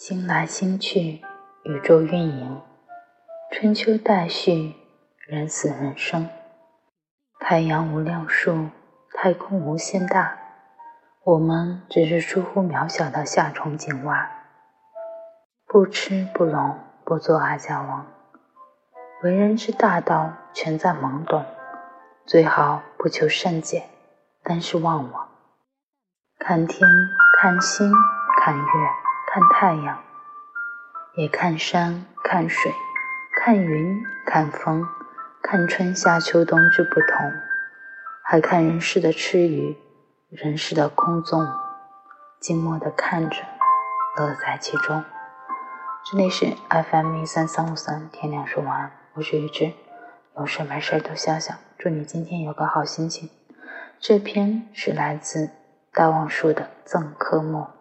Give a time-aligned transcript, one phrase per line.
[0.00, 1.20] 星来星去，
[1.64, 2.62] 宇宙运营，
[3.50, 4.76] 春秋代序，
[5.26, 6.30] 人死人生。
[7.40, 8.68] 太阳无量数，
[9.12, 10.38] 太空无限大，
[11.24, 14.30] 我们只是疏忽渺小的夏虫井蛙。
[15.66, 18.06] 不吃不聋，不做阿胶王。
[19.24, 21.44] 为人之大道，全在懵懂。
[22.24, 23.88] 最好不求甚解，
[24.44, 25.28] 但是忘我。
[26.38, 26.88] 看天，
[27.40, 27.92] 看星，
[28.40, 28.64] 看月，
[29.38, 30.02] 看太阳，
[31.14, 32.72] 也看山，看水，
[33.40, 34.84] 看云，看风，
[35.40, 37.32] 看春夏秋冬之不同，
[38.24, 39.78] 还看人世的痴愚，
[40.28, 41.46] 人世的空纵，
[42.40, 43.36] 静默的看着，
[44.16, 45.04] 乐在其中。
[46.10, 49.72] 这里是 FM 一三三五三，天亮说晚安，我是雨之，
[50.36, 53.30] 有事没事都笑笑，祝你今天有个好心情。
[54.00, 55.50] 这篇是来自。
[55.92, 57.77] 大望舒的赠科目。